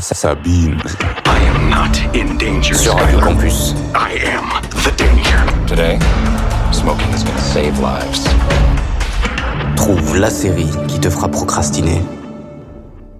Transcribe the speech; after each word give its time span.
Sabine. 0.00 0.80
I 1.26 1.38
am 1.48 1.68
not 1.68 1.98
in 2.14 2.38
danger. 2.38 2.74
Sur 2.74 2.94
Radio. 2.94 3.20
Campus. 3.20 3.74
I 3.94 4.16
am 4.24 4.48
the 4.84 4.90
danger. 4.96 5.44
Today, 5.66 5.98
smoking 6.72 7.12
is 7.12 7.22
gonna 7.22 7.38
save 7.38 7.78
lives. 7.78 8.24
Trouve 9.76 10.16
la 10.16 10.30
série 10.30 10.70
qui 10.88 10.98
te 10.98 11.10
fera 11.10 11.28
procrastiner. 11.28 12.00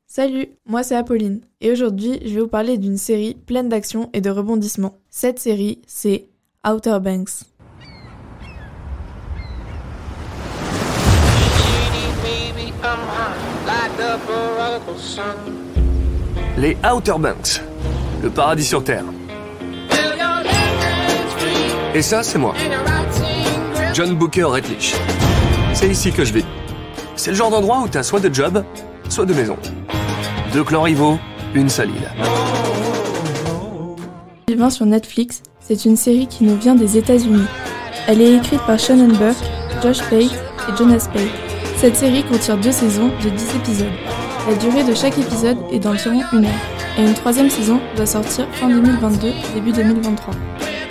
Salut, 0.06 0.46
moi 0.66 0.82
c'est 0.82 0.96
Apolline 0.96 1.42
et 1.60 1.70
aujourd'hui 1.70 2.20
je 2.24 2.34
vais 2.34 2.40
vous 2.40 2.48
parler 2.48 2.78
d'une 2.78 2.96
série 2.96 3.34
pleine 3.34 3.68
d'action 3.68 4.08
et 4.14 4.22
de 4.22 4.30
rebondissements. 4.30 4.96
Cette 5.10 5.40
série 5.40 5.82
c'est 5.86 6.28
Outer 6.66 7.00
Banks. 7.00 7.44
Les 16.58 16.76
Outer 16.84 17.14
Banks, 17.18 17.62
le 18.22 18.28
paradis 18.28 18.64
sur 18.64 18.84
Terre. 18.84 19.04
Et 21.94 22.02
ça, 22.02 22.22
c'est 22.22 22.38
moi. 22.38 22.54
John 23.94 24.14
Booker 24.14 24.44
Redlich. 24.44 24.94
C'est 25.72 25.88
ici 25.88 26.12
que 26.12 26.24
je 26.24 26.34
vis. 26.34 26.44
C'est 27.16 27.30
le 27.30 27.36
genre 27.36 27.50
d'endroit 27.50 27.80
où 27.80 27.88
t'as 27.88 28.02
soit 28.02 28.20
de 28.20 28.32
job, 28.32 28.64
soit 29.08 29.24
de 29.24 29.32
maison. 29.32 29.56
Deux 30.52 30.62
clans 30.62 30.82
rivaux, 30.82 31.18
une 31.54 31.70
seule 31.70 31.88
île. 31.90 32.10
2020 34.48 34.70
sur 34.70 34.86
Netflix, 34.86 35.42
c'est 35.60 35.86
une 35.86 35.96
série 35.96 36.26
qui 36.26 36.44
nous 36.44 36.56
vient 36.56 36.74
des 36.74 36.98
États-Unis. 36.98 37.46
Elle 38.06 38.20
est 38.20 38.36
écrite 38.36 38.60
par 38.66 38.78
Shannon 38.78 39.14
Burke, 39.16 39.36
Josh 39.82 40.00
Pate 40.10 40.22
et 40.22 40.76
Jonas 40.76 41.08
Pate. 41.12 41.22
Cette 41.78 41.96
série 41.96 42.22
contient 42.24 42.56
deux 42.56 42.72
saisons 42.72 43.10
de 43.24 43.30
10 43.30 43.56
épisodes. 43.56 43.86
La 44.48 44.56
durée 44.56 44.82
de 44.82 44.92
chaque 44.92 45.16
épisode 45.18 45.58
est 45.70 45.78
d'environ 45.78 46.20
une 46.32 46.46
heure, 46.46 46.50
et 46.98 47.02
une 47.02 47.14
troisième 47.14 47.48
saison 47.48 47.78
doit 47.94 48.06
sortir 48.06 48.44
fin 48.52 48.68
2022, 48.68 49.28
début 49.54 49.70
2023. 49.70 50.34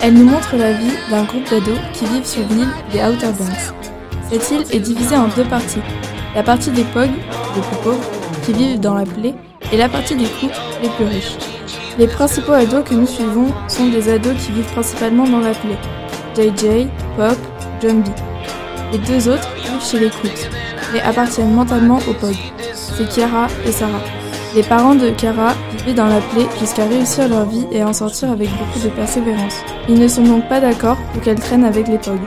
Elle 0.00 0.14
nous 0.14 0.24
montre 0.24 0.56
la 0.56 0.72
vie 0.72 0.94
d'un 1.10 1.24
groupe 1.24 1.50
d'ados 1.50 1.78
qui 1.92 2.06
vivent 2.06 2.24
sur 2.24 2.40
l'île 2.48 2.70
des 2.92 3.00
Outer 3.00 3.26
Banks. 3.38 3.74
Cette 4.30 4.50
île 4.50 4.64
est 4.74 4.80
divisée 4.80 5.16
en 5.16 5.28
deux 5.28 5.44
parties. 5.44 5.82
La 6.34 6.42
partie 6.42 6.70
des 6.70 6.84
POG, 6.84 7.10
les 7.10 7.60
plus 7.60 7.76
pauvres, 7.84 8.10
qui 8.42 8.54
vivent 8.54 8.80
dans 8.80 8.94
la 8.94 9.04
plaie, 9.04 9.34
et 9.70 9.76
la 9.76 9.90
partie 9.90 10.16
des 10.16 10.24
cooks, 10.40 10.50
les 10.82 10.88
plus 10.88 11.04
riches. 11.04 11.36
Les 11.98 12.06
principaux 12.06 12.52
ados 12.52 12.84
que 12.88 12.94
nous 12.94 13.06
suivons 13.06 13.52
sont 13.68 13.88
des 13.90 14.10
ados 14.10 14.34
qui 14.38 14.52
vivent 14.52 14.72
principalement 14.72 15.28
dans 15.28 15.40
la 15.40 15.52
plaie. 15.52 15.78
JJ, 16.34 16.88
Pop, 17.18 17.36
John. 17.82 18.02
Les 18.92 18.98
deux 18.98 19.28
autres 19.28 19.48
vivent 19.56 19.86
chez 19.86 19.98
les 19.98 20.08
cooks, 20.08 20.48
mais 20.94 21.02
appartiennent 21.02 21.52
mentalement 21.52 21.98
au 22.08 22.14
POG. 22.14 22.36
C'est 22.96 23.08
Kiara 23.08 23.46
et 23.66 23.72
Sarah. 23.72 24.02
Les 24.54 24.62
parents 24.62 24.94
de 24.94 25.10
Kiara 25.10 25.54
vivaient 25.78 25.94
dans 25.94 26.06
la 26.06 26.20
plaie 26.20 26.46
jusqu'à 26.60 26.84
réussir 26.84 27.26
leur 27.26 27.46
vie 27.46 27.66
et 27.72 27.82
en 27.82 27.94
sortir 27.94 28.30
avec 28.30 28.50
beaucoup 28.50 28.78
de 28.84 28.90
persévérance. 28.90 29.56
Ils 29.88 29.98
ne 29.98 30.08
sont 30.08 30.24
donc 30.24 30.46
pas 30.48 30.60
d'accord 30.60 30.98
pour 31.12 31.22
qu'elle 31.22 31.40
traîne 31.40 31.64
avec 31.64 31.88
les 31.88 31.96
POG. 31.96 32.20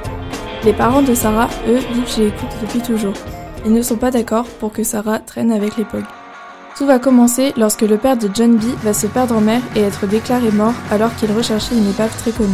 Les 0.63 0.73
parents 0.73 1.03
de 1.03 1.13
Sarah, 1.13 1.49
eux, 1.67 1.77
vivent 1.93 2.07
chez 2.07 2.21
les 2.25 2.33
depuis 2.61 2.79
toujours. 2.79 3.13
Ils 3.63 3.73
ne 3.73 3.81
sont 3.83 3.97
pas 3.97 4.09
d'accord 4.09 4.45
pour 4.59 4.71
que 4.71 4.83
Sarah 4.83 5.19
traîne 5.19 5.51
avec 5.51 5.77
les 5.77 5.85
POG. 5.85 6.03
Tout 6.75 6.87
va 6.87 6.97
commencer 6.97 7.53
lorsque 7.57 7.83
le 7.83 7.97
père 7.97 8.17
de 8.17 8.29
John 8.33 8.55
B 8.55 8.63
va 8.83 8.93
se 8.93 9.05
perdre 9.05 9.37
en 9.37 9.41
mer 9.41 9.61
et 9.75 9.81
être 9.81 10.07
déclaré 10.07 10.51
mort 10.51 10.73
alors 10.89 11.15
qu'il 11.15 11.31
recherchait 11.31 11.75
une 11.75 11.89
épave 11.89 12.15
très 12.17 12.31
connue, 12.31 12.49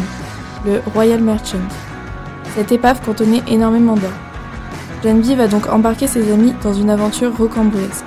le 0.66 0.82
Royal 0.94 1.22
Merchant. 1.22 1.58
Cette 2.56 2.74
épave 2.74 3.02
contenait 3.06 3.42
énormément 3.48 3.96
d'or. 3.96 4.12
B 5.04 5.36
va 5.36 5.48
donc 5.48 5.68
embarquer 5.68 6.06
ses 6.06 6.32
amis 6.32 6.54
dans 6.62 6.74
une 6.74 6.92
aventure 6.92 7.36
rocambolesque. 7.36 8.06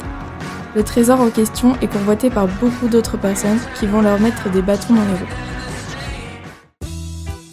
Le 0.77 0.85
trésor 0.85 1.21
en 1.21 1.29
question 1.29 1.75
est 1.83 1.93
convoité 1.93 2.31
par 2.31 2.47
beaucoup 2.61 2.87
d'autres 2.87 3.17
personnes 3.17 3.59
qui 3.79 3.87
vont 3.87 4.01
leur 4.01 4.21
mettre 4.21 4.49
des 4.51 4.63
bâtons 4.63 4.95
dans 4.95 5.03
les 5.03 5.19
roues. 5.19 6.89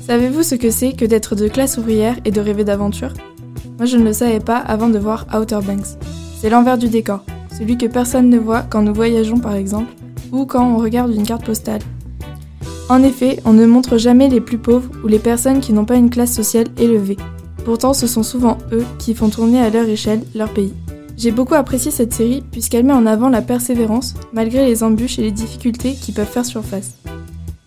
Savez-vous 0.05 0.43
ce 0.43 0.55
que 0.55 0.69
c'est 0.69 0.93
que 0.93 1.05
d'être 1.05 1.35
de 1.35 1.47
classe 1.47 1.77
ouvrière 1.79 2.17
et 2.23 2.29
de 2.31 2.39
rêver 2.39 2.63
d'aventure? 2.63 3.13
Moi 3.77 3.87
je 3.87 3.97
ne 3.97 4.03
le 4.03 4.13
savais 4.13 4.39
pas 4.39 4.57
avant 4.57 4.89
de 4.89 4.99
voir 4.99 5.25
Outer 5.33 5.59
Banks. 5.65 5.97
C'est 6.39 6.51
l'envers 6.51 6.77
du 6.77 6.89
décor, 6.89 7.25
celui 7.57 7.77
que 7.77 7.87
personne 7.87 8.29
ne 8.29 8.37
voit 8.37 8.61
quand 8.61 8.83
nous 8.83 8.93
voyageons 8.93 9.39
par 9.39 9.55
exemple, 9.55 9.91
ou 10.31 10.45
quand 10.45 10.67
on 10.67 10.77
regarde 10.77 11.15
une 11.15 11.25
carte 11.25 11.45
postale. 11.45 11.81
En 12.89 13.01
effet, 13.01 13.39
on 13.45 13.53
ne 13.53 13.65
montre 13.65 13.97
jamais 13.97 14.29
les 14.29 14.41
plus 14.41 14.59
pauvres 14.59 14.91
ou 15.03 15.07
les 15.07 15.19
personnes 15.19 15.61
qui 15.61 15.73
n'ont 15.73 15.85
pas 15.85 15.95
une 15.95 16.11
classe 16.11 16.33
sociale 16.33 16.67
élevée. 16.77 17.17
Pourtant, 17.65 17.93
ce 17.93 18.07
sont 18.07 18.23
souvent 18.23 18.57
eux 18.71 18.85
qui 18.97 19.13
font 19.13 19.29
tourner 19.29 19.59
à 19.59 19.69
leur 19.69 19.87
échelle 19.87 20.23
leur 20.33 20.49
pays. 20.49 20.73
J'ai 21.17 21.31
beaucoup 21.31 21.53
apprécié 21.53 21.91
cette 21.91 22.13
série 22.13 22.43
puisqu'elle 22.51 22.85
met 22.85 22.93
en 22.93 23.05
avant 23.05 23.29
la 23.29 23.41
persévérance 23.41 24.15
malgré 24.33 24.65
les 24.65 24.83
embûches 24.83 25.19
et 25.19 25.23
les 25.23 25.31
difficultés 25.31 25.93
qui 25.93 26.11
peuvent 26.11 26.25
faire 26.25 26.45
surface. 26.45 26.95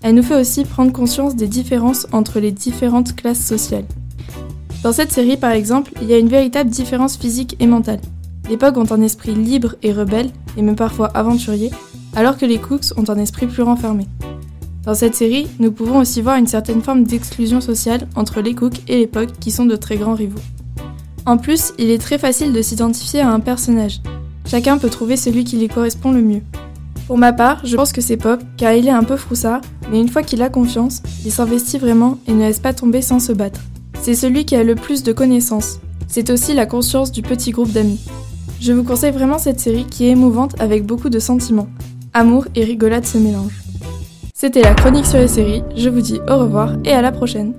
Elle 0.02 0.16
nous 0.16 0.22
fait 0.22 0.40
aussi 0.40 0.64
prendre 0.64 0.92
conscience 0.92 1.36
des 1.36 1.46
différences 1.46 2.06
entre 2.12 2.40
les 2.40 2.50
différentes 2.50 3.14
classes 3.14 3.44
sociales. 3.44 3.86
Dans 4.82 4.92
cette 4.92 5.12
série, 5.12 5.36
par 5.36 5.52
exemple, 5.52 5.92
il 6.02 6.08
y 6.08 6.14
a 6.14 6.18
une 6.18 6.28
véritable 6.28 6.68
différence 6.68 7.16
physique 7.16 7.56
et 7.60 7.66
mentale. 7.66 8.00
Les 8.50 8.58
POG 8.58 8.76
ont 8.76 8.92
un 8.92 9.00
esprit 9.00 9.34
libre 9.34 9.76
et 9.82 9.92
rebelle, 9.92 10.30
et 10.58 10.62
même 10.62 10.76
parfois 10.76 11.06
aventurier, 11.14 11.70
alors 12.14 12.36
que 12.36 12.44
les 12.44 12.58
Cooks 12.58 12.92
ont 12.98 13.08
un 13.08 13.18
esprit 13.18 13.46
plus 13.46 13.62
renfermé. 13.62 14.06
Dans 14.84 14.94
cette 14.94 15.14
série, 15.14 15.46
nous 15.60 15.72
pouvons 15.72 15.98
aussi 15.98 16.20
voir 16.20 16.36
une 16.36 16.46
certaine 16.46 16.82
forme 16.82 17.04
d'exclusion 17.04 17.62
sociale 17.62 18.06
entre 18.16 18.42
les 18.42 18.54
Cooks 18.54 18.82
et 18.86 18.98
les 18.98 19.06
POG 19.06 19.30
qui 19.40 19.50
sont 19.50 19.64
de 19.64 19.76
très 19.76 19.96
grands 19.96 20.14
rivaux. 20.14 20.40
En 21.24 21.38
plus, 21.38 21.72
il 21.78 21.90
est 21.90 21.98
très 21.98 22.18
facile 22.18 22.52
de 22.52 22.60
s'identifier 22.60 23.20
à 23.20 23.30
un 23.30 23.40
personnage. 23.40 24.02
Chacun 24.46 24.76
peut 24.76 24.90
trouver 24.90 25.16
celui 25.16 25.44
qui 25.44 25.56
lui 25.56 25.68
correspond 25.68 26.12
le 26.12 26.20
mieux. 26.20 26.42
Pour 27.06 27.16
ma 27.16 27.32
part, 27.32 27.64
je 27.64 27.76
pense 27.76 27.92
que 27.92 28.02
c'est 28.02 28.18
Pop, 28.18 28.42
car 28.58 28.74
il 28.74 28.86
est 28.86 28.90
un 28.90 29.04
peu 29.04 29.16
froussard, 29.16 29.62
mais 29.90 30.00
une 30.00 30.08
fois 30.08 30.22
qu'il 30.22 30.42
a 30.42 30.50
confiance, 30.50 31.02
il 31.24 31.32
s'investit 31.32 31.78
vraiment 31.78 32.18
et 32.26 32.34
ne 32.34 32.40
laisse 32.40 32.58
pas 32.58 32.74
tomber 32.74 33.00
sans 33.00 33.20
se 33.20 33.32
battre. 33.32 33.60
C'est 34.02 34.14
celui 34.14 34.44
qui 34.44 34.54
a 34.54 34.64
le 34.64 34.74
plus 34.74 35.02
de 35.02 35.12
connaissances. 35.12 35.80
C'est 36.08 36.28
aussi 36.28 36.52
la 36.52 36.66
conscience 36.66 37.10
du 37.10 37.22
petit 37.22 37.52
groupe 37.52 37.72
d'amis. 37.72 38.00
Je 38.60 38.72
vous 38.72 38.84
conseille 38.84 39.12
vraiment 39.12 39.38
cette 39.38 39.60
série 39.60 39.86
qui 39.86 40.04
est 40.04 40.10
émouvante 40.10 40.60
avec 40.60 40.84
beaucoup 40.84 41.08
de 41.08 41.18
sentiments. 41.18 41.68
Amour 42.12 42.46
et 42.54 42.64
rigolade 42.64 43.06
se 43.06 43.16
mélangent. 43.16 43.63
C'était 44.36 44.62
la 44.62 44.74
chronique 44.74 45.06
sur 45.06 45.20
les 45.20 45.28
séries, 45.28 45.62
je 45.76 45.88
vous 45.88 46.00
dis 46.00 46.18
au 46.28 46.38
revoir 46.38 46.72
et 46.84 46.90
à 46.90 47.00
la 47.00 47.12
prochaine. 47.12 47.54